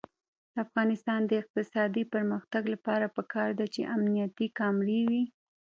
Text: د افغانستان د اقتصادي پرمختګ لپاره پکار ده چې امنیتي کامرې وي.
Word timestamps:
د 0.53 0.55
افغانستان 0.65 1.19
د 1.25 1.31
اقتصادي 1.41 2.03
پرمختګ 2.13 2.63
لپاره 2.73 3.05
پکار 3.17 3.49
ده 3.59 3.65
چې 3.73 3.89
امنیتي 3.95 4.47
کامرې 4.59 5.01
وي. 5.09 5.23